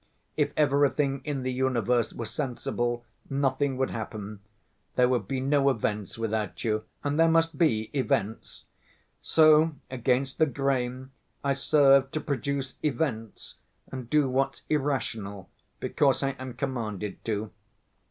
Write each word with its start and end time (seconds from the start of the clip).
If 0.35 0.51
everything 0.57 1.21
in 1.25 1.43
the 1.43 1.51
universe 1.53 2.11
were 2.11 2.25
sensible, 2.25 3.05
nothing 3.29 3.77
would 3.77 3.91
happen. 3.91 4.39
There 4.95 5.07
would 5.07 5.27
be 5.27 5.39
no 5.39 5.69
events 5.69 6.17
without 6.17 6.63
you, 6.63 6.85
and 7.03 7.19
there 7.19 7.27
must 7.29 7.55
be 7.59 7.91
events. 7.93 8.65
So 9.21 9.75
against 9.91 10.39
the 10.39 10.47
grain 10.47 11.11
I 11.43 11.53
serve 11.53 12.09
to 12.13 12.19
produce 12.19 12.77
events 12.81 13.57
and 13.91 14.09
do 14.09 14.27
what's 14.27 14.63
irrational 14.71 15.51
because 15.79 16.23
I 16.23 16.31
am 16.39 16.55
commanded 16.55 17.23
to. 17.25 17.51